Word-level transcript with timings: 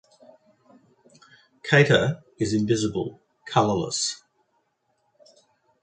Keter 1.63 2.23
is 2.39 2.55
invisible, 2.55 3.21
colorless. 3.45 4.23